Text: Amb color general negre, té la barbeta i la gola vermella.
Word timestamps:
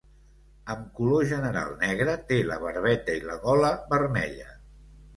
Amb 0.75 0.87
color 0.99 1.27
general 1.33 1.77
negre, 1.83 2.17
té 2.33 2.41
la 2.51 2.59
barbeta 2.67 3.21
i 3.21 3.23
la 3.31 3.39
gola 3.47 3.75
vermella. 3.97 4.53